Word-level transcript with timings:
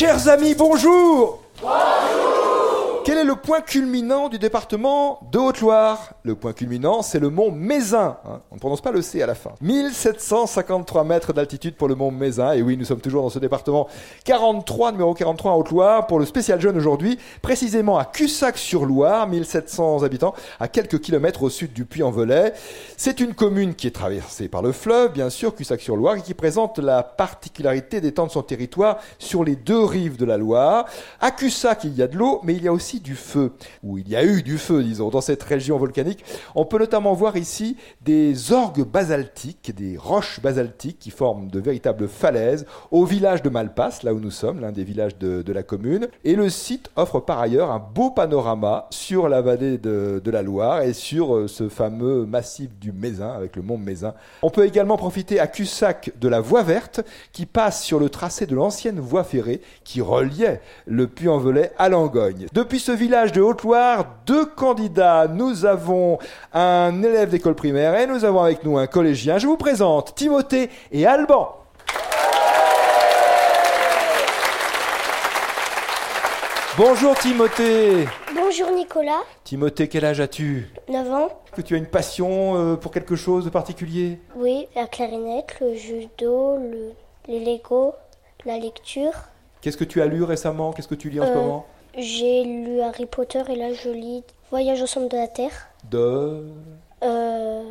Chers 0.00 0.28
amis, 0.28 0.54
bonjour 0.54 1.42
quel 3.04 3.18
est 3.18 3.24
le 3.24 3.36
point 3.36 3.60
culminant 3.60 4.28
du 4.28 4.38
département 4.38 5.20
de 5.32 5.38
Haute-Loire? 5.38 6.14
Le 6.22 6.34
point 6.34 6.52
culminant, 6.52 7.02
c'est 7.02 7.18
le 7.18 7.30
mont 7.30 7.50
Mézin. 7.50 8.18
hein. 8.24 8.40
On 8.50 8.56
ne 8.56 8.60
prononce 8.60 8.80
pas 8.80 8.90
le 8.90 9.00
C 9.02 9.22
à 9.22 9.26
la 9.26 9.34
fin. 9.34 9.52
1753 9.60 11.04
mètres 11.04 11.32
d'altitude 11.32 11.76
pour 11.76 11.88
le 11.88 11.94
mont 11.94 12.10
Mézin. 12.10 12.52
Et 12.52 12.62
oui, 12.62 12.76
nous 12.76 12.84
sommes 12.84 13.00
toujours 13.00 13.22
dans 13.22 13.30
ce 13.30 13.38
département 13.38 13.88
43, 14.24 14.92
numéro 14.92 15.14
43 15.14 15.52
en 15.52 15.56
Haute-Loire, 15.56 16.06
pour 16.06 16.18
le 16.18 16.26
spécial 16.26 16.60
jeune 16.60 16.76
aujourd'hui, 16.76 17.18
précisément 17.42 17.98
à 17.98 18.04
Cussac-sur-Loire, 18.04 19.26
1700 19.28 20.02
habitants, 20.02 20.34
à 20.58 20.68
quelques 20.68 21.00
kilomètres 21.00 21.42
au 21.42 21.50
sud 21.50 21.72
du 21.72 21.84
Puy-en-Velay. 21.84 22.52
C'est 22.96 23.20
une 23.20 23.34
commune 23.34 23.74
qui 23.74 23.86
est 23.86 23.92
traversée 23.92 24.48
par 24.48 24.62
le 24.62 24.72
fleuve, 24.72 25.12
bien 25.12 25.30
sûr, 25.30 25.54
Cussac-sur-Loire, 25.54 26.16
et 26.16 26.22
qui 26.22 26.34
présente 26.34 26.78
la 26.78 27.02
particularité 27.02 28.00
d'étendre 28.00 28.30
son 28.30 28.42
territoire 28.42 28.98
sur 29.18 29.44
les 29.44 29.56
deux 29.56 29.84
rives 29.84 30.16
de 30.16 30.24
la 30.24 30.36
Loire. 30.36 30.86
À 31.20 31.30
Cussac, 31.30 31.84
il 31.84 31.96
y 31.96 32.02
a 32.02 32.06
de 32.06 32.16
l'eau, 32.16 32.40
mais 32.42 32.54
il 32.54 32.62
y 32.62 32.68
a 32.68 32.72
aussi 32.72 32.89
du 32.98 33.14
feu, 33.14 33.52
ou 33.84 33.98
il 33.98 34.08
y 34.08 34.16
a 34.16 34.24
eu 34.24 34.42
du 34.42 34.58
feu, 34.58 34.82
disons, 34.82 35.10
dans 35.10 35.20
cette 35.20 35.42
région 35.44 35.78
volcanique. 35.78 36.24
On 36.56 36.64
peut 36.64 36.78
notamment 36.78 37.14
voir 37.14 37.36
ici 37.36 37.76
des 38.00 38.52
orgues 38.52 38.84
basaltiques, 38.84 39.72
des 39.76 39.96
roches 39.96 40.40
basaltiques 40.40 40.98
qui 40.98 41.10
forment 41.10 41.48
de 41.48 41.60
véritables 41.60 42.08
falaises 42.08 42.66
au 42.90 43.04
village 43.04 43.42
de 43.42 43.50
Malpasse, 43.50 44.02
là 44.02 44.12
où 44.12 44.18
nous 44.18 44.32
sommes, 44.32 44.60
l'un 44.60 44.72
des 44.72 44.84
villages 44.84 45.16
de, 45.18 45.52
la 45.52 45.62
commune. 45.62 46.08
Et 46.24 46.34
le 46.34 46.48
site 46.48 46.90
offre 46.96 47.20
par 47.20 47.38
ailleurs 47.40 47.70
un 47.70 47.78
beau 47.78 48.10
panorama 48.10 48.86
sur 48.90 49.28
la 49.28 49.42
vallée 49.42 49.78
de, 49.78 50.20
de 50.24 50.30
la 50.30 50.42
Loire 50.42 50.82
et 50.82 50.92
sur 50.92 51.36
euh, 51.36 51.48
ce 51.48 51.68
fameux 51.68 52.24
massif 52.24 52.70
du 52.78 52.92
Mézin, 52.92 53.30
avec 53.30 53.56
le 53.56 53.62
mont 53.62 53.78
Mézin. 53.78 54.14
On 54.42 54.50
peut 54.50 54.66
également 54.66 54.96
profiter 54.96 55.38
à 55.38 55.46
Cussac 55.46 56.12
de 56.20 56.28
la 56.28 56.40
voie 56.40 56.62
verte 56.62 57.00
qui 57.32 57.46
passe 57.46 57.82
sur 57.82 57.98
le 57.98 58.08
tracé 58.08 58.46
de 58.46 58.54
l'ancienne 58.54 59.00
voie 59.00 59.24
ferrée 59.24 59.60
qui 59.84 60.00
reliait 60.00 60.60
le 60.86 61.06
Puy-en-Velay 61.06 61.72
à 61.78 61.88
Langogne. 61.88 62.46
Depuis 62.52 62.79
ce 62.80 62.92
village 62.92 63.32
de 63.32 63.40
Haute-Loire, 63.40 64.06
deux 64.26 64.44
candidats. 64.46 65.28
Nous 65.28 65.64
avons 65.66 66.18
un 66.52 67.02
élève 67.02 67.28
d'école 67.30 67.54
primaire 67.54 67.94
et 67.96 68.06
nous 68.06 68.24
avons 68.24 68.40
avec 68.42 68.64
nous 68.64 68.78
un 68.78 68.86
collégien. 68.86 69.38
Je 69.38 69.46
vous 69.46 69.56
présente 69.56 70.14
Timothée 70.14 70.70
et 70.90 71.06
Alban. 71.06 71.56
Bonjour 76.76 77.14
Timothée. 77.16 78.06
Bonjour 78.34 78.70
Nicolas, 78.72 79.20
Timothée, 79.44 79.88
quel 79.88 80.04
âge 80.04 80.20
as-tu? 80.20 80.68
9 80.88 81.12
ans. 81.12 81.26
Est-ce 81.46 81.56
que 81.56 81.60
tu 81.62 81.74
as 81.74 81.78
une 81.78 81.86
passion 81.86 82.56
euh, 82.56 82.76
pour 82.76 82.90
quelque 82.92 83.16
chose 83.16 83.44
de 83.44 83.50
particulier? 83.50 84.18
Oui, 84.36 84.66
la 84.74 84.86
clarinette, 84.86 85.56
le 85.60 85.74
judo, 85.74 86.56
le, 86.56 86.92
les 87.28 87.40
Lego, 87.44 87.94
la 88.46 88.58
lecture. 88.58 89.12
Qu'est-ce 89.60 89.76
que 89.76 89.84
tu 89.84 90.00
as 90.00 90.06
lu 90.06 90.22
récemment? 90.22 90.72
Qu'est-ce 90.72 90.88
que 90.88 90.94
tu 90.94 91.10
lis 91.10 91.20
en 91.20 91.26
ce 91.26 91.30
Euh, 91.30 91.34
moment? 91.34 91.66
J'ai 91.96 92.44
lu 92.44 92.80
Harry 92.80 93.06
Potter 93.06 93.42
et 93.48 93.56
là 93.56 93.72
je 93.72 93.90
lis 93.90 94.22
Voyage 94.50 94.82
au 94.82 94.86
centre 94.86 95.08
de 95.08 95.16
la 95.16 95.28
Terre. 95.28 95.68
De... 95.90 96.44
Euh, 97.02 97.62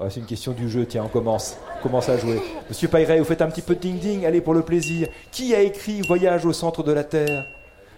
Ah, 0.00 0.04
c'est 0.08 0.20
une 0.20 0.26
question 0.26 0.52
du 0.52 0.68
jeu, 0.70 0.86
tiens, 0.86 1.02
on 1.04 1.08
commence. 1.08 1.56
On 1.78 1.82
commence 1.82 2.08
à 2.08 2.16
jouer. 2.16 2.40
Monsieur 2.68 2.88
Pairet, 2.88 3.18
vous 3.18 3.24
faites 3.24 3.42
un 3.42 3.48
petit 3.50 3.62
peu 3.62 3.74
de 3.74 3.80
ding-ding, 3.80 4.24
allez, 4.24 4.40
pour 4.40 4.54
le 4.54 4.62
plaisir. 4.62 5.08
Qui 5.32 5.54
a 5.54 5.60
écrit 5.60 6.00
Voyage 6.02 6.46
au 6.46 6.52
centre 6.52 6.82
de 6.84 6.92
la 6.92 7.02
Terre? 7.02 7.44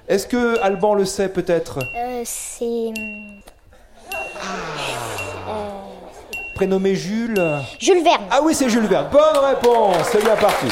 Est-ce 0.08 0.26
que 0.26 0.58
Alban 0.62 0.94
le 0.94 1.04
sait 1.04 1.28
peut-être? 1.28 1.78
Euh, 1.96 2.22
c'est 2.24 2.92
Prénommé 6.54 6.94
Jules? 6.94 7.40
Jules 7.78 8.02
Verne. 8.02 8.24
Ah 8.30 8.40
oui, 8.42 8.54
c'est 8.54 8.68
Jules 8.68 8.86
Verne. 8.86 9.08
Bonne 9.12 9.44
réponse, 9.44 10.08
c'est 10.10 10.22
bien 10.22 10.36
parti. 10.36 10.66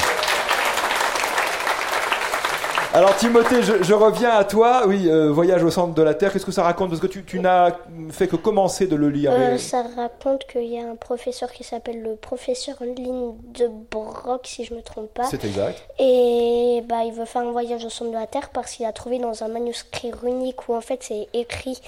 Alors 2.95 3.15
Timothée, 3.17 3.63
je, 3.63 3.83
je 3.83 3.93
reviens 3.95 4.31
à 4.31 4.45
toi. 4.45 4.85
Oui, 4.87 5.09
euh, 5.09 5.31
Voyage 5.31 5.63
au 5.63 5.71
centre 5.71 5.95
de 5.95 6.03
la 6.03 6.15
Terre, 6.15 6.33
qu'est-ce 6.33 6.47
que 6.47 6.53
ça 6.53 6.63
raconte? 6.63 6.89
Parce 6.89 7.01
que 7.01 7.07
tu, 7.07 7.23
tu 7.23 7.39
n'as 7.39 7.73
fait 8.11 8.29
que 8.29 8.37
commencer 8.37 8.87
de 8.87 8.97
le 8.97 9.11
lire. 9.11 9.31
Euh, 9.33 9.59
ça 9.59 9.85
raconte 9.95 10.47
qu'il 10.47 10.65
y 10.65 10.79
a 10.79 10.89
un 10.89 10.97
professeur 10.97 11.53
qui 11.53 11.65
s'appelle 11.65 12.03
le 12.03 12.17
professeur 12.17 12.77
Lindebrock, 12.81 14.47
si 14.47 14.65
je 14.65 14.75
me 14.75 14.81
trompe 14.81 15.13
pas. 15.13 15.25
C'est 15.25 15.45
exact. 15.45 15.83
Et 15.99 16.83
bah, 16.89 17.05
il 17.05 17.13
veut 17.13 17.27
faire 17.27 17.43
un 17.43 17.53
voyage 17.53 17.85
au 17.85 17.91
centre 17.91 18.11
de 18.11 18.17
la 18.17 18.27
Terre 18.27 18.49
parce 18.51 18.73
qu'il 18.73 18.87
a 18.87 18.93
trouvé 18.93 19.19
dans 19.19 19.45
un 19.45 19.49
manuscrit 19.49 20.11
runique 20.11 20.69
où 20.69 20.75
en 20.75 20.81
fait 20.81 21.03
c'est 21.03 21.29
écrit 21.35 21.79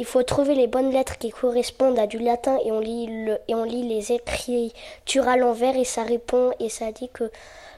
il 0.00 0.06
faut 0.06 0.22
trouver 0.22 0.54
les 0.54 0.66
bonnes 0.66 0.90
lettres 0.90 1.16
qui 1.18 1.30
correspondent 1.30 1.98
à 1.98 2.06
du 2.06 2.18
latin 2.18 2.56
et 2.64 2.72
on 2.72 2.80
lit, 2.80 3.06
le, 3.26 3.38
et 3.48 3.54
on 3.54 3.64
lit 3.64 3.86
les 3.86 4.12
écritures 4.12 5.28
à 5.28 5.36
l'envers 5.36 5.76
et 5.76 5.84
ça 5.84 6.02
répond 6.02 6.50
et 6.58 6.68
ça 6.68 6.86
dit 6.92 7.10
que 7.12 7.30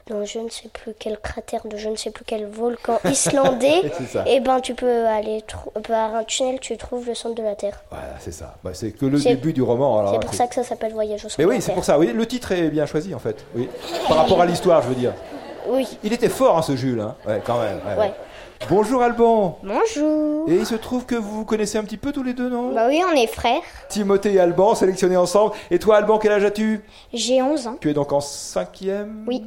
dans 0.07 0.25
je 0.25 0.39
ne 0.39 0.49
sais 0.49 0.67
plus 0.67 0.93
quel 0.99 1.17
cratère 1.17 1.65
de 1.65 1.77
je 1.77 1.87
ne 1.89 1.95
sais 1.95 2.11
plus 2.11 2.25
quel 2.25 2.45
volcan 2.45 2.99
islandais, 3.09 3.81
et 4.25 4.39
ben 4.41 4.59
tu 4.59 4.73
peux 4.73 5.05
aller 5.05 5.41
trou- 5.47 5.71
par 5.87 6.13
un 6.15 6.23
tunnel 6.25 6.59
tu 6.59 6.75
trouves 6.77 7.07
le 7.07 7.15
centre 7.15 7.35
de 7.35 7.43
la 7.43 7.55
Terre. 7.55 7.81
Voilà, 7.89 8.15
c'est 8.19 8.33
ça. 8.33 8.55
Bah, 8.63 8.71
c'est 8.73 8.91
que 8.91 9.05
le 9.05 9.17
début 9.19 9.53
du 9.53 9.61
roman. 9.61 10.11
c'est 10.13 10.19
pour 10.19 10.31
c'est- 10.31 10.37
ça 10.37 10.47
que 10.47 10.55
ça 10.55 10.63
s'appelle 10.63 10.91
voyage 10.93 11.23
au 11.25 11.29
centre 11.29 11.35
Mais 11.39 11.45
oui, 11.45 11.61
c'est 11.61 11.73
pour 11.73 11.85
ça. 11.85 11.97
Oui, 11.99 12.07
le 12.07 12.25
titre 12.25 12.51
est 12.51 12.69
bien 12.69 12.85
choisi 12.85 13.13
en 13.15 13.19
fait. 13.19 13.45
Oui. 13.55 13.69
Par 14.07 14.17
rapport 14.17 14.41
à 14.41 14.45
l'histoire, 14.45 14.81
je 14.81 14.87
veux 14.89 14.95
dire. 14.95 15.13
Oui. 15.69 15.87
Il 16.03 16.11
était 16.11 16.27
fort, 16.27 16.57
hein, 16.57 16.61
ce 16.61 16.75
Jules. 16.75 16.99
Hein. 16.99 17.15
Ouais, 17.25 17.41
quand 17.45 17.59
même. 17.61 17.79
ouais, 17.87 18.03
Ouais. 18.03 18.11
Bonjour 18.69 19.01
Alban. 19.01 19.59
Bonjour. 19.63 20.49
Et 20.49 20.55
il 20.55 20.65
se 20.65 20.75
trouve 20.75 21.05
que 21.05 21.15
vous 21.15 21.31
vous 21.39 21.45
connaissez 21.45 21.77
un 21.77 21.83
petit 21.83 21.97
peu 21.97 22.11
tous 22.11 22.23
les 22.23 22.33
deux, 22.33 22.49
non? 22.49 22.73
Bah 22.73 22.87
oui, 22.87 23.01
on 23.09 23.15
est 23.15 23.27
frères. 23.27 23.61
Timothée 23.89 24.33
et 24.33 24.39
Alban, 24.39 24.73
sélectionnés 24.75 25.17
ensemble. 25.17 25.53
Et 25.69 25.79
toi, 25.79 25.97
Alban, 25.97 26.17
quel 26.17 26.31
âge 26.31 26.43
as-tu? 26.43 26.81
J'ai 27.13 27.41
11 27.41 27.67
ans. 27.67 27.77
Tu 27.81 27.89
es 27.89 27.93
donc 27.93 28.11
en 28.13 28.21
cinquième? 28.21 29.25
Oui. 29.27 29.43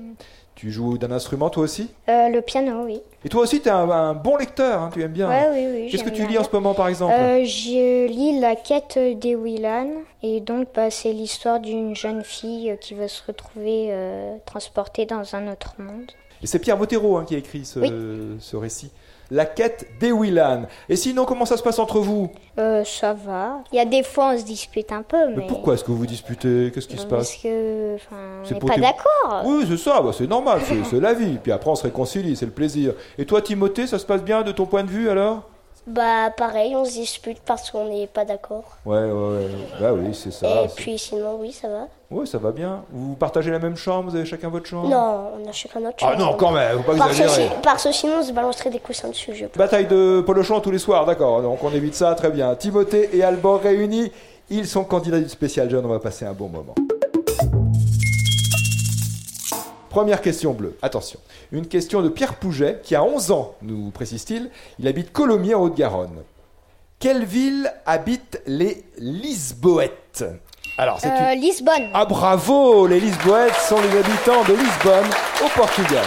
Tu 0.55 0.71
joues 0.71 0.97
d'un 0.97 1.11
instrument, 1.13 1.51
toi 1.51 1.65
aussi? 1.65 1.91
Euh, 2.09 2.29
le 2.29 2.41
piano, 2.41 2.85
oui. 2.85 3.01
Et 3.25 3.29
toi 3.29 3.43
aussi, 3.43 3.61
tu 3.61 3.69
es 3.69 3.71
un, 3.71 3.91
un 3.91 4.15
bon 4.15 4.37
lecteur, 4.37 4.81
hein, 4.81 4.91
tu 4.93 5.03
aimes 5.03 5.13
bien. 5.13 5.29
Ouais, 5.29 5.49
oui, 5.53 5.67
oui. 5.71 5.89
Qu'est-ce 5.91 6.05
que 6.05 6.09
tu 6.09 6.23
bien 6.23 6.31
lis 6.31 6.39
en 6.39 6.45
ce 6.45 6.51
moment, 6.53 6.73
par 6.73 6.89
exemple? 6.89 7.13
Euh, 7.15 7.45
Je 7.45 8.07
lis 8.07 8.39
La 8.41 8.55
quête 8.57 8.99
des 8.99 9.35
Willan. 9.35 9.89
Et 10.23 10.41
donc, 10.41 10.69
bah, 10.75 10.91
c'est 10.91 11.13
l'histoire 11.13 11.61
d'une 11.61 11.95
jeune 11.95 12.23
fille 12.25 12.71
euh, 12.71 12.77
qui 12.77 12.95
va 12.95 13.07
se 13.09 13.23
retrouver 13.27 13.89
euh, 13.91 14.37
transportée 14.47 15.05
dans 15.05 15.35
un 15.35 15.51
autre 15.53 15.75
monde. 15.79 16.11
Et 16.43 16.47
c'est 16.47 16.59
Pierre 16.59 16.77
Bottero 16.79 17.17
hein, 17.19 17.25
qui 17.27 17.35
a 17.35 17.39
écrit 17.39 17.65
ce, 17.65 17.79
Oui. 17.79 17.93
ce 18.41 18.57
récit. 18.57 18.91
La 19.31 19.45
quête 19.45 19.89
des 19.99 20.13
Willan. 20.13 20.67
Et 20.89 20.97
sinon, 20.97 21.25
comment 21.25 21.45
ça 21.45 21.57
se 21.57 21.63
passe 21.63 21.79
entre 21.79 21.99
vous? 21.99 22.31
Euh, 22.59 22.85
ça 22.85 23.13
va. 23.13 23.59
Il 23.73 23.77
y 23.77 23.81
a 23.81 23.85
des 23.85 24.03
fois, 24.03 24.33
on 24.33 24.39
se 24.39 24.45
dispute 24.45 24.93
un 24.93 25.03
peu, 25.03 25.29
mais... 25.29 25.37
Mais 25.39 25.47
pourquoi 25.47 25.75
est-ce 25.75 25.83
que 25.85 25.91
vous 25.91 25.99
vous 25.99 26.07
disputez? 26.07 26.71
Qu'est-ce 26.73 26.87
qui 26.87 26.97
se 26.97 27.07
Parce 27.07 27.31
passe 27.31 27.43
que, 27.43 27.97
enfin, 27.97 28.17
C'est 28.45 28.55
on 28.55 28.59
n'est 28.59 28.67
pas 28.67 28.79
d'accord. 28.79 29.43
Oui, 29.45 29.65
c'est 29.69 29.77
ça, 29.77 30.01
bah, 30.01 30.13
c'est 30.17 30.27
normal, 30.29 30.61
c'est 30.91 31.01
la 31.01 31.13
vie. 31.15 31.39
Puis 31.43 31.53
après, 31.53 31.71
on 31.71 31.75
se 31.75 31.83
réconcilie, 31.83 32.37
c'est 32.37 32.47
le 32.47 32.53
plaisir. 32.53 32.95
Et 33.19 33.27
toi, 33.27 33.43
Timothée, 33.43 33.87
ça 33.87 33.99
se 33.99 34.07
passe 34.07 34.23
bien 34.23 34.43
de 34.43 34.53
ton 34.53 34.67
point 34.67 34.85
de 34.85 34.91
vue 34.91 35.09
alors? 35.11 35.49
Bah, 35.87 36.31
pareil, 36.37 36.75
on 36.75 36.85
se 36.85 36.93
dispute 36.95 37.39
parce 37.47 37.71
qu'on 37.71 37.89
n'est 37.89 38.09
pas 38.09 38.25
d'accord. 38.25 38.65
Ouais, 38.85 38.99
ouais, 39.05 39.13
ouais. 39.13 39.47
Bah 39.81 39.93
oui, 39.93 40.13
c'est 40.15 40.33
ça. 40.33 40.63
Et 40.65 40.69
puis, 40.75 40.99
sinon, 40.99 41.39
oui, 41.41 41.53
ça 41.53 41.69
va. 41.69 41.87
Ouais, 42.11 42.27
ça 42.27 42.39
va 42.39 42.51
bien. 42.51 42.83
Vous 42.91 43.15
partagez 43.15 43.53
la 43.53 43.61
même 43.61 43.77
chambre, 43.77 44.11
vous 44.11 44.17
avez 44.17 44.25
chacun 44.27 44.49
votre 44.49 44.67
chambre? 44.67 44.89
Non, 44.89 45.31
on 45.45 45.49
a 45.49 45.53
chacun 45.53 45.79
notre 45.81 45.97
Ah 46.05 46.13
chambre. 46.13 46.19
non, 46.33 46.35
quand 46.37 46.51
même, 46.51 46.79
faut 46.79 46.93
pas 46.93 46.97
Parce 46.99 47.17
que, 47.17 47.23
exagérer. 47.23 47.49
si- 47.49 47.61
parce 47.63 47.85
que 47.85 47.93
sinon, 47.93 48.15
on 48.19 48.23
se 48.25 48.33
balancerait 48.33 48.71
des 48.71 48.81
coussins 48.81 49.09
dessus, 49.09 49.33
je 49.35 49.47
pense. 49.47 49.57
Bataille 49.57 49.87
de 49.87 50.23
polochon 50.27 50.59
tous 50.61 50.73
les 50.73 50.79
soirs, 50.79 51.07
d'accord. 51.07 51.41
Donc 51.43 51.63
on 51.63 51.71
évite 51.71 51.95
ça, 51.95 52.15
très 52.17 52.31
bien. 52.31 52.55
Timothée 52.57 53.11
et 53.17 53.23
Alban 53.23 53.59
réunis, 53.59 54.11
ils 54.51 54.67
sont 54.67 54.83
candidats 54.85 55.21
du 55.21 55.29
spécial 55.29 55.71
jeune, 55.71 55.85
on 55.87 55.89
va 55.89 56.01
passer 56.01 56.25
un 56.25 56.33
bon 56.33 56.49
moment. 56.49 56.75
Première 59.97 60.21
question 60.21 60.53
bleue, 60.53 60.77
attention. 60.83 61.19
Une 61.53 61.67
question 61.67 62.03
de 62.03 62.11
Pierre 62.11 62.35
Pouget, 62.35 62.81
qui 62.83 62.95
a 62.95 63.03
11 63.03 63.31
ans, 63.31 63.55
nous 63.63 63.91
précise-t-il. 63.91 64.51
Il 64.79 64.87
habite 64.89 65.11
Colomiers 65.11 65.55
en 65.55 65.63
Haute-Garonne. 65.63 66.19
Quelle 66.99 67.25
ville 67.25 67.73
habitent 67.87 68.43
les 68.47 68.85
Lisboètes? 68.99 70.23
Alors, 70.77 71.01
c'est 71.01 71.09
Euh, 71.09 71.33
une... 71.33 71.41
Lisbonne. 71.41 71.89
Ah 71.95 72.05
bravo 72.05 72.87
Les 72.87 73.01
Lisboètes 73.01 73.55
sont 73.55 73.81
les 73.81 73.99
habitants 73.99 74.45
de 74.47 74.53
Lisbonne, 74.53 75.09
au 75.43 75.49
Portugal. 75.59 76.05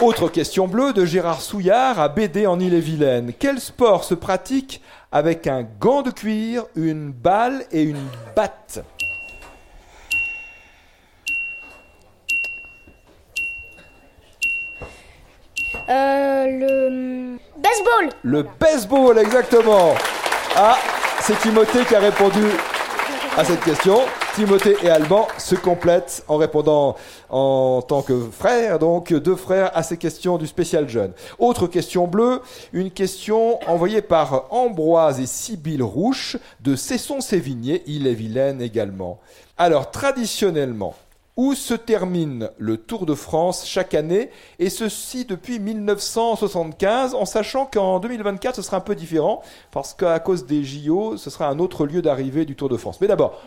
Autre 0.00 0.28
question 0.30 0.68
bleue 0.68 0.94
de 0.94 1.04
Gérard 1.04 1.42
Souillard 1.42 2.00
à 2.00 2.08
BD 2.08 2.46
en 2.46 2.58
Ille-et-Vilaine. 2.58 3.34
Quel 3.38 3.60
sport 3.60 4.04
se 4.04 4.14
pratique 4.14 4.80
avec 5.12 5.46
un 5.46 5.64
gant 5.78 6.00
de 6.00 6.10
cuir, 6.10 6.64
une 6.76 7.12
balle 7.12 7.66
et 7.72 7.82
une 7.82 8.00
batte? 8.34 8.82
Euh, 15.88 16.46
le 16.46 17.38
baseball. 17.56 18.10
Le 18.22 18.46
baseball, 18.60 19.18
exactement. 19.18 19.94
Ah, 20.56 20.76
c'est 21.20 21.38
Timothée 21.38 21.84
qui 21.84 21.94
a 21.94 22.00
répondu 22.00 22.44
à 23.36 23.44
cette 23.44 23.60
question. 23.60 24.00
Timothée 24.34 24.76
et 24.82 24.88
Alban 24.88 25.28
se 25.36 25.54
complètent 25.54 26.24
en 26.26 26.36
répondant 26.38 26.96
en 27.28 27.82
tant 27.82 28.00
que 28.00 28.18
frères, 28.30 28.78
donc 28.78 29.12
deux 29.12 29.36
frères 29.36 29.70
à 29.74 29.82
ces 29.82 29.98
questions 29.98 30.38
du 30.38 30.46
spécial 30.46 30.88
jeune. 30.88 31.12
Autre 31.38 31.66
question 31.66 32.06
bleue, 32.06 32.40
une 32.72 32.90
question 32.90 33.58
envoyée 33.68 34.00
par 34.00 34.46
Ambroise 34.50 35.20
et 35.20 35.26
Sibylle 35.26 35.82
Rouche 35.82 36.36
de 36.60 36.76
Cesson-Sévigné, 36.76 37.82
Ille-et-Vilaine 37.86 38.62
également. 38.62 39.20
Alors, 39.58 39.90
traditionnellement, 39.90 40.94
Où 41.36 41.54
se 41.54 41.72
termine 41.72 42.50
le 42.58 42.76
Tour 42.76 43.06
de 43.06 43.14
France 43.14 43.66
chaque 43.66 43.94
année 43.94 44.30
Et 44.58 44.68
ceci 44.68 45.24
depuis 45.24 45.58
1975, 45.58 47.14
en 47.14 47.24
sachant 47.24 47.64
qu'en 47.64 48.00
2024, 48.00 48.56
ce 48.56 48.62
sera 48.62 48.76
un 48.76 48.80
peu 48.80 48.94
différent, 48.94 49.42
parce 49.70 49.94
qu'à 49.94 50.18
cause 50.20 50.44
des 50.44 50.62
JO, 50.62 51.16
ce 51.16 51.30
sera 51.30 51.48
un 51.48 51.58
autre 51.58 51.86
lieu 51.86 52.02
d'arrivée 52.02 52.44
du 52.44 52.54
Tour 52.54 52.68
de 52.68 52.76
France. 52.76 53.00
Mais 53.00 53.06
d'abord, 53.06 53.40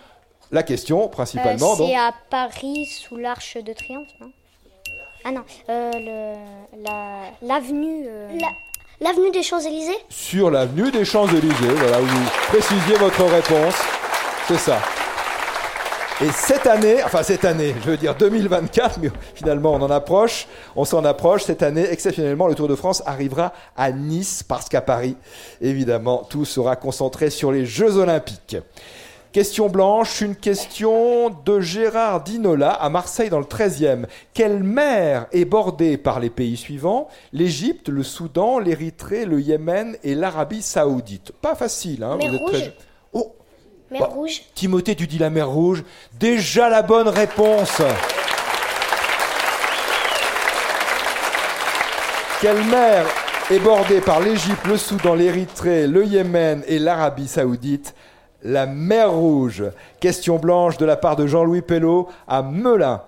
la 0.51 0.63
question, 0.63 1.07
principalement... 1.09 1.73
Euh, 1.73 1.85
c'est 1.85 1.95
à 1.95 2.11
Paris, 2.29 2.85
sous 2.85 3.17
l'Arche 3.17 3.57
de 3.57 3.73
Triomphe, 3.73 4.09
non? 4.19 4.31
Ah 5.23 5.31
non, 5.31 5.43
euh, 5.69 6.35
l'avenue... 7.43 8.05
Euh, 8.07 8.29
l'avenue 8.99 9.29
des 9.31 9.43
Champs-Élysées? 9.43 9.97
Sur 10.09 10.49
l'avenue 10.49 10.89
des 10.91 11.05
Champs-Élysées, 11.05 11.73
voilà, 11.75 12.01
où 12.01 12.05
vous 12.05 12.29
précisiez 12.47 12.95
votre 12.95 13.23
réponse. 13.25 13.75
C'est 14.47 14.57
ça. 14.57 14.79
Et 16.21 16.31
cette 16.31 16.65
année, 16.65 17.03
enfin 17.03 17.23
cette 17.23 17.43
année, 17.43 17.75
je 17.83 17.91
veux 17.91 17.97
dire 17.97 18.15
2024, 18.15 18.99
mais 19.01 19.09
finalement 19.33 19.73
on 19.73 19.81
en 19.81 19.91
approche, 19.91 20.47
on 20.77 20.85
s'en 20.85 21.03
approche. 21.03 21.43
Cette 21.43 21.61
année, 21.61 21.85
exceptionnellement, 21.91 22.47
le 22.47 22.55
Tour 22.55 22.69
de 22.69 22.75
France 22.75 23.03
arrivera 23.05 23.51
à 23.75 23.91
Nice 23.91 24.41
parce 24.41 24.69
qu'à 24.69 24.79
Paris, 24.79 25.17
évidemment, 25.59 26.25
tout 26.29 26.45
sera 26.45 26.77
concentré 26.77 27.29
sur 27.29 27.51
les 27.51 27.65
Jeux 27.65 27.97
Olympiques. 27.97 28.55
Question 29.33 29.67
blanche, 29.67 30.21
une 30.21 30.37
question 30.37 31.35
de 31.43 31.59
Gérard 31.59 32.23
Dinola 32.23 32.71
à 32.71 32.87
Marseille 32.87 33.29
dans 33.29 33.39
le 33.39 33.43
13e. 33.43 34.05
Quelle 34.33 34.63
mer 34.63 35.25
est 35.33 35.43
bordée 35.43 35.97
par 35.97 36.21
les 36.21 36.29
pays 36.29 36.55
suivants? 36.55 37.09
L'Égypte, 37.33 37.89
le 37.89 38.03
Soudan, 38.03 38.59
l'Érythrée, 38.59 39.25
le 39.25 39.41
Yémen 39.41 39.97
et 40.05 40.15
l'Arabie 40.15 40.61
Saoudite. 40.61 41.33
Pas 41.41 41.55
facile, 41.55 42.03
hein 42.03 42.15
Mer 42.15 42.31
Rouge. 42.39 42.71
Mer 43.91 44.01
bah, 44.01 44.07
Rouge. 44.07 44.41
Timothée, 44.55 44.95
tu 44.95 45.05
dis 45.05 45.19
la 45.19 45.29
mer 45.29 45.47
Rouge. 45.47 45.83
Déjà 46.19 46.69
la 46.69 46.81
bonne 46.81 47.07
réponse. 47.07 47.81
Quelle 52.41 52.63
mer 52.65 53.05
est 53.51 53.59
bordée 53.59 54.01
par 54.01 54.19
l'Égypte, 54.19 54.65
le 54.65 54.77
Soudan, 54.77 55.15
l'Érythrée, 55.15 55.87
le 55.87 56.03
Yémen 56.05 56.63
et 56.67 56.79
l'Arabie 56.79 57.27
Saoudite? 57.27 57.95
La 58.41 58.65
mer 58.65 59.11
Rouge. 59.11 59.63
Question 59.99 60.37
blanche 60.37 60.77
de 60.77 60.85
la 60.85 60.97
part 60.97 61.15
de 61.15 61.27
Jean-Louis 61.27 61.61
Pello 61.61 62.09
à 62.27 62.41
Melun. 62.41 63.01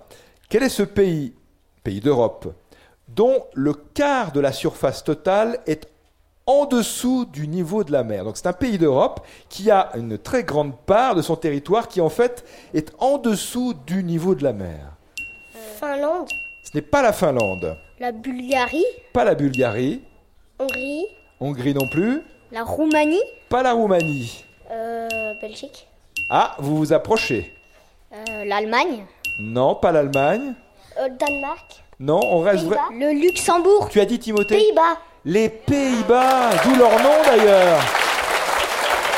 Quel 0.48 0.62
est 0.62 0.68
ce 0.68 0.82
pays, 0.82 1.34
pays 1.82 2.00
d'Europe, 2.00 2.52
dont 3.08 3.44
le 3.54 3.74
quart 3.74 4.32
de 4.32 4.40
la 4.40 4.52
surface 4.52 5.04
totale 5.04 5.58
est 5.66 5.88
en 6.48 6.64
dessous 6.64 7.26
du 7.26 7.46
niveau 7.46 7.84
de 7.84 7.92
la 7.92 8.02
mer. 8.02 8.24
Donc 8.24 8.38
c'est 8.38 8.46
un 8.46 8.54
pays 8.54 8.78
d'Europe 8.78 9.20
qui 9.50 9.70
a 9.70 9.90
une 9.96 10.16
très 10.18 10.42
grande 10.44 10.74
part 10.76 11.14
de 11.14 11.20
son 11.20 11.36
territoire 11.36 11.88
qui 11.88 12.00
en 12.00 12.08
fait 12.08 12.42
est 12.72 12.90
en 12.98 13.18
dessous 13.18 13.74
du 13.86 14.02
niveau 14.02 14.34
de 14.34 14.42
la 14.42 14.54
mer. 14.54 14.96
Finlande 15.78 16.28
Ce 16.64 16.70
n'est 16.74 16.82
pas 16.82 17.02
la 17.02 17.12
Finlande. 17.12 17.76
La 18.00 18.12
Bulgarie 18.12 18.84
Pas 19.12 19.24
la 19.24 19.34
Bulgarie. 19.34 20.00
Hongrie 20.58 21.04
Hongrie 21.38 21.74
non 21.74 21.86
plus. 21.86 22.22
La 22.50 22.64
Roumanie 22.64 23.20
Pas 23.50 23.62
la 23.62 23.74
Roumanie. 23.74 24.42
Euh, 24.70 25.34
Belgique. 25.42 25.86
Ah, 26.30 26.56
vous 26.58 26.78
vous 26.78 26.92
approchez. 26.94 27.52
Euh, 28.12 28.44
L'Allemagne. 28.46 29.04
Non, 29.38 29.74
pas 29.74 29.92
l'Allemagne. 29.92 30.54
Euh, 30.98 31.08
Danemark. 31.10 31.84
Non, 32.00 32.20
on 32.24 32.40
reste. 32.40 32.64
Le 32.92 33.12
Luxembourg. 33.20 33.88
Tu 33.90 34.00
as 34.00 34.06
dit 34.06 34.18
Timothée 34.18 34.56
Pays-Bas. 34.56 34.98
Les 35.30 35.50
Pays-Bas, 35.50 36.52
d'où 36.64 36.74
leur 36.74 36.92
nom 37.02 37.22
d'ailleurs. 37.22 37.78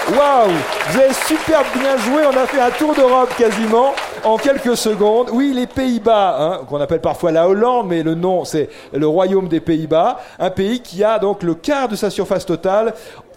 Waouh 0.08 0.50
Vous 0.88 0.98
avez 0.98 1.14
super 1.14 1.62
bien 1.72 1.96
joué, 1.98 2.22
on 2.26 2.36
a 2.36 2.48
fait 2.48 2.60
un 2.60 2.70
tour 2.70 2.96
d'Europe 2.96 3.32
quasiment 3.38 3.92
en 4.24 4.36
quelques 4.36 4.76
secondes. 4.76 5.28
Oui, 5.32 5.52
les 5.54 5.68
Pays-Bas, 5.68 6.36
hein, 6.36 6.60
qu'on 6.68 6.80
appelle 6.80 7.00
parfois 7.00 7.30
la 7.30 7.48
Hollande, 7.48 7.86
mais 7.86 8.02
le 8.02 8.16
nom 8.16 8.44
c'est 8.44 8.70
le 8.92 9.06
Royaume 9.06 9.46
des 9.46 9.60
Pays-Bas, 9.60 10.18
un 10.40 10.50
pays 10.50 10.80
qui 10.80 11.04
a 11.04 11.20
donc 11.20 11.44
le 11.44 11.54
quart 11.54 11.86
de 11.86 11.94
sa 11.94 12.10
surface 12.10 12.44
totale 12.44 12.92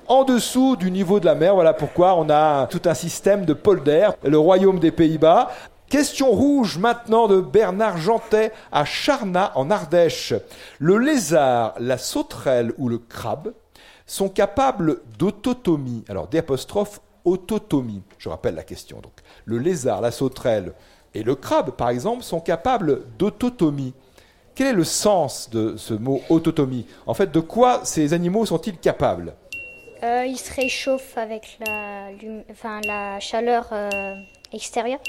en 0.08 0.24
dessous 0.24 0.76
du 0.76 0.90
niveau 0.90 1.20
de 1.20 1.26
la 1.26 1.36
mer. 1.36 1.54
Voilà 1.54 1.74
pourquoi 1.74 2.16
on 2.16 2.28
a 2.32 2.66
tout 2.66 2.82
un 2.86 2.96
système 2.96 3.46
de 3.46 3.54
polder, 3.54 4.10
le 4.24 4.40
royaume 4.40 4.80
des 4.80 4.92
Pays-Bas. 4.92 5.50
Question 5.94 6.32
rouge 6.32 6.80
maintenant 6.80 7.28
de 7.28 7.40
Bernard 7.40 8.00
Jantet 8.00 8.52
à 8.72 8.84
Charna 8.84 9.52
en 9.54 9.70
Ardèche. 9.70 10.34
Le 10.80 10.98
lézard, 10.98 11.76
la 11.78 12.00
sauterelle 12.00 12.74
ou 12.80 12.90
le 12.90 12.98
crabe 12.98 13.54
sont 14.08 14.28
capables 14.28 15.02
d'autotomie. 15.20 16.04
Alors 16.10 16.28
d'apostrophe 16.28 17.00
autotomie. 17.26 18.02
Je 18.18 18.28
rappelle 18.28 18.56
la 18.56 18.64
question. 18.64 19.02
Donc 19.02 19.14
le 19.46 19.60
lézard, 19.60 20.02
la 20.02 20.10
sauterelle 20.10 20.74
et 21.14 21.22
le 21.22 21.36
crabe 21.36 21.70
par 21.70 21.90
exemple 21.90 22.24
sont 22.24 22.40
capables 22.40 23.04
d'autotomie. 23.20 23.94
Quel 24.56 24.70
est 24.70 24.74
le 24.74 24.86
sens 24.86 25.52
de 25.52 25.78
ce 25.78 25.94
mot 25.94 26.22
autotomie? 26.30 26.88
En 27.06 27.14
fait, 27.14 27.32
de 27.32 27.40
quoi 27.40 27.82
ces 27.84 28.14
animaux 28.14 28.48
sont-ils 28.48 28.80
capables? 28.80 29.36
Euh, 30.02 30.26
il 30.26 30.40
se 30.40 30.52
réchauffe 30.52 31.20
avec 31.20 31.60
la 31.68 33.20
chaleur 33.20 33.70
euh, 33.72 34.16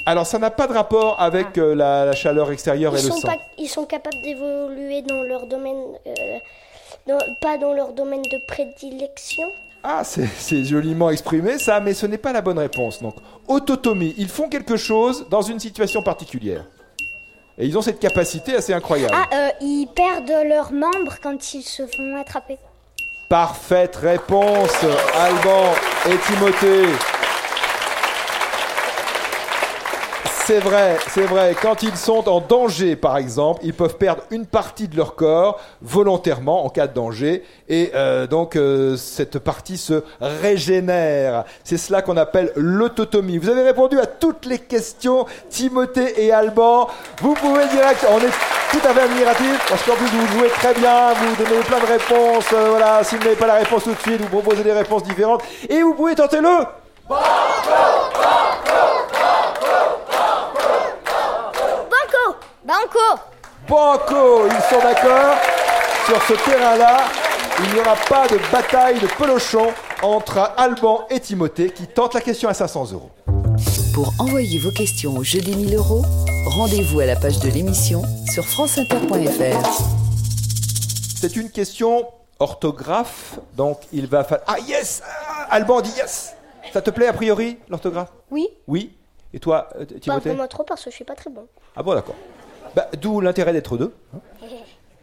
Alors 0.05 0.25
ça 0.25 0.39
n'a 0.39 0.49
pas 0.49 0.67
de 0.67 0.73
rapport 0.73 1.19
avec 1.21 1.47
ah. 1.57 1.59
euh, 1.59 1.75
la, 1.75 2.13
chaleur 2.13 2.51
extérieure 2.51 2.97
et 2.97 3.01
le 3.01 3.09
sang. 3.09 3.29
ils 3.57 3.67
sont 3.67 3.85
capables 3.85 4.21
d'évoluer 4.21 5.01
dans 5.01 5.21
leur 5.21 5.47
domaine, 5.47 5.83
pas 7.41 7.57
dans 7.57 7.73
leur 7.73 7.93
domaine 7.93 8.23
de 8.23 8.39
prédilection. 8.47 9.47
Ah, 9.83 10.03
c'est 10.03 10.63
joliment 10.63 11.11
exprimé 11.11 11.59
ça, 11.59 11.79
mais 11.79 11.93
ce 11.93 12.07
n'est 12.07 12.17
pas 12.17 12.33
la 12.33 12.41
bonne 12.41 12.57
réponse. 12.57 13.03
Donc, 13.03 13.15
autotomie, 13.47 14.15
ils 14.17 14.29
font 14.29 14.49
quelque 14.49 14.77
chose 14.77 15.27
dans 15.29 15.43
une 15.43 15.59
situation 15.59 16.01
particulière. 16.01 16.63
Et 17.57 17.67
ils 17.67 17.77
ont 17.77 17.83
cette 17.83 17.99
capacité 17.99 18.55
assez 18.55 18.73
incroyable. 18.73 19.13
Ah, 19.15 19.51
ils 19.61 19.87
perdent 19.87 20.47
leurs 20.47 20.71
membres 20.71 21.17
quand 21.21 21.53
ils 21.53 21.61
se 21.61 21.83
font 21.85 22.19
attraper. 22.19 22.57
Parfaite 23.29 23.95
réponse, 23.95 24.83
Alban 25.15 25.73
et 26.07 26.17
Timothée. 26.17 27.14
C'est 30.45 30.59
vrai, 30.59 30.97
c'est 31.09 31.25
vrai. 31.25 31.55
Quand 31.59 31.81
ils 31.81 31.97
sont 31.97 32.29
en 32.29 32.39
danger, 32.39 32.95
par 32.95 33.17
exemple, 33.17 33.61
ils 33.63 33.73
peuvent 33.73 33.97
perdre 33.97 34.21
une 34.29 34.45
partie 34.45 34.87
de 34.87 34.95
leur 34.95 35.15
corps 35.15 35.59
volontairement 35.81 36.63
en 36.65 36.69
cas 36.69 36.85
de 36.85 36.93
danger, 36.93 37.43
et 37.67 37.91
euh, 37.95 38.27
donc 38.27 38.55
euh, 38.55 38.95
cette 38.95 39.39
partie 39.39 39.79
se 39.79 40.03
régénère. 40.21 41.45
C'est 41.63 41.77
cela 41.77 42.03
qu'on 42.03 42.15
appelle 42.15 42.51
l'autotomie. 42.55 43.39
Vous 43.39 43.49
avez 43.49 43.63
répondu 43.63 43.99
à 43.99 44.05
toutes 44.05 44.45
les 44.45 44.59
questions, 44.59 45.25
Timothée 45.49 46.23
et 46.23 46.31
Alban. 46.31 46.89
Vous 47.21 47.33
pouvez 47.33 47.65
direct, 47.65 48.05
on 48.07 48.19
est 48.19 48.31
tout 48.71 48.87
à 48.87 48.93
fait 48.93 49.01
admiratif, 49.01 49.65
parce 49.67 49.81
qu'en 49.81 49.95
plus 49.95 50.05
vous 50.05 50.37
jouez 50.37 50.49
très 50.49 50.75
bien, 50.75 51.13
vous 51.13 51.43
donnez 51.43 51.61
plein 51.61 51.79
de 51.79 51.87
réponses. 51.87 52.53
Euh, 52.53 52.69
voilà, 52.69 53.03
si 53.03 53.15
vous 53.15 53.23
n'avez 53.23 53.35
pas 53.35 53.47
la 53.47 53.55
réponse 53.55 53.83
tout 53.83 53.93
de 53.93 53.99
suite, 53.99 54.21
vous 54.21 54.27
proposez 54.27 54.61
des 54.63 54.73
réponses 54.73 55.01
différentes, 55.01 55.41
et 55.67 55.81
vous 55.81 55.95
pouvez 55.95 56.13
tenter 56.13 56.39
le. 56.39 56.65
Banco 62.65 63.21
Banco 63.69 64.47
Ils 64.47 64.63
sont 64.73 64.81
d'accord 64.81 65.37
Sur 66.07 66.19
ce 66.23 66.33
terrain-là, 66.49 66.97
il 67.59 67.73
n'y 67.73 67.79
aura 67.79 67.95
pas 68.09 68.27
de 68.27 68.39
bataille 68.51 68.99
de 68.99 69.05
pelochon 69.05 69.67
entre 70.01 70.51
Alban 70.57 71.05
et 71.11 71.19
Timothée 71.19 71.69
qui 71.69 71.85
tentent 71.85 72.15
la 72.15 72.21
question 72.21 72.49
à 72.49 72.55
500 72.55 72.93
euros. 72.93 73.11
Pour 73.93 74.11
envoyer 74.17 74.57
vos 74.57 74.71
questions 74.71 75.15
au 75.15 75.23
jeu 75.23 75.41
des 75.41 75.55
1000 75.55 75.75
euros, 75.75 76.01
rendez-vous 76.47 77.01
à 77.01 77.05
la 77.05 77.15
page 77.15 77.39
de 77.39 77.49
l'émission 77.49 78.01
sur 78.33 78.43
franceinter.fr. 78.43 79.83
C'est 81.19 81.35
une 81.35 81.51
question 81.51 82.07
orthographe, 82.39 83.39
donc 83.53 83.77
il 83.93 84.07
va 84.07 84.23
falloir... 84.23 84.47
Ah 84.47 84.59
yes 84.59 85.03
Alban 85.51 85.81
dit 85.81 85.93
yes 85.97 86.33
Ça 86.73 86.81
te 86.81 86.89
plaît 86.89 87.07
a 87.07 87.13
priori, 87.13 87.59
l'orthographe? 87.69 88.11
Oui. 88.31 88.47
Oui? 88.67 88.91
Et 89.35 89.39
toi, 89.39 89.69
euh, 89.79 89.85
Timothée? 89.85 90.33
Pas 90.33 90.47
trop 90.47 90.63
parce 90.63 90.83
que 90.83 90.89
je 90.89 90.95
suis 90.95 91.05
pas 91.05 91.15
très 91.15 91.29
bon. 91.29 91.45
Ah 91.75 91.83
bon, 91.83 91.93
d'accord. 91.93 92.15
Bah, 92.75 92.89
d'où 92.99 93.21
l'intérêt 93.21 93.53
d'être 93.53 93.77
deux. 93.77 93.93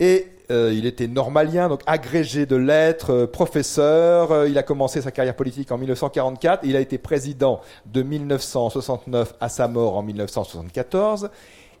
Et 0.00 0.26
euh, 0.50 0.72
il 0.74 0.86
était 0.86 1.06
normalien, 1.06 1.68
donc 1.68 1.82
agrégé 1.86 2.44
de 2.44 2.56
lettres, 2.56 3.12
euh, 3.12 3.26
professeur. 3.26 4.32
Euh, 4.32 4.48
il 4.48 4.58
a 4.58 4.64
commencé 4.64 5.00
sa 5.00 5.12
carrière 5.12 5.36
politique 5.36 5.70
en 5.70 5.78
1944. 5.78 6.64
Il 6.64 6.74
a 6.74 6.80
été 6.80 6.98
président 6.98 7.60
de 7.86 8.02
1969 8.02 9.34
à 9.40 9.48
sa 9.48 9.68
mort 9.68 9.96
en 9.96 10.02
1974. 10.02 11.30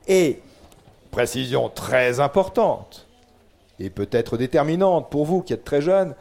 Et, 0.06 0.40
précision 1.10 1.68
très 1.68 2.20
importante, 2.20 3.08
et 3.80 3.90
peut-être 3.90 4.36
déterminante 4.36 5.10
pour 5.10 5.24
vous 5.24 5.42
qui 5.42 5.52
êtes 5.52 5.64
très 5.64 5.82
jeune, 5.82 6.14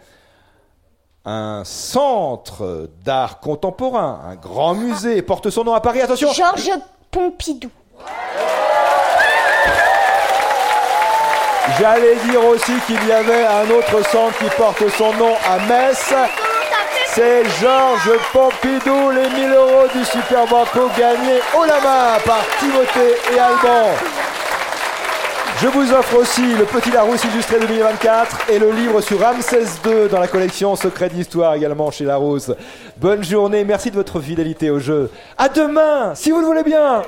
un 1.25 1.63
centre 1.65 2.89
d'art 3.05 3.39
contemporain, 3.39 4.21
un 4.25 4.35
grand 4.35 4.73
musée, 4.73 5.21
porte 5.21 5.51
son 5.51 5.65
nom 5.65 5.73
à 5.73 5.81
Paris. 5.81 6.01
Attention 6.01 6.31
Georges 6.33 6.71
Pompidou. 7.11 7.69
J'allais 11.79 12.15
dire 12.29 12.45
aussi 12.45 12.73
qu'il 12.87 13.07
y 13.07 13.11
avait 13.11 13.45
un 13.45 13.69
autre 13.71 14.05
centre 14.09 14.37
qui 14.37 14.49
porte 14.57 14.83
son 14.97 15.13
nom 15.13 15.33
à 15.49 15.59
Metz. 15.65 16.13
C'est 17.07 17.43
Georges 17.61 18.19
Pompidou, 18.33 19.11
les 19.11 19.29
1000 19.29 19.53
euros 19.53 19.87
du 19.95 20.03
Super 20.03 20.45
Banco 20.47 20.89
gagnés 20.97 21.39
haut 21.57 21.65
la 21.65 21.79
main 21.79 22.19
par 22.25 22.41
Timothée 22.59 23.15
et 23.33 23.39
Alban. 23.39 23.95
Je 25.61 25.67
vous 25.67 25.91
offre 25.93 26.17
aussi 26.17 26.53
le 26.53 26.65
Petit 26.65 26.91
Larousse 26.91 27.23
illustré 27.23 27.59
2024 27.59 28.49
et 28.49 28.59
le 28.59 28.71
livre 28.71 28.99
sur 28.99 29.19
Ramsès 29.19 29.63
II 29.85 30.09
dans 30.09 30.19
la 30.19 30.27
collection 30.27 30.75
Secret 30.75 31.09
d'Histoire 31.09 31.53
également 31.53 31.91
chez 31.91 32.03
Larousse. 32.03 32.51
Bonne 32.97 33.23
journée, 33.23 33.63
merci 33.63 33.89
de 33.89 33.95
votre 33.95 34.19
fidélité 34.19 34.69
au 34.69 34.79
jeu. 34.79 35.09
À 35.37 35.47
demain, 35.49 36.13
si 36.15 36.31
vous 36.31 36.39
le 36.39 36.45
voulez 36.45 36.63
bien. 36.63 37.03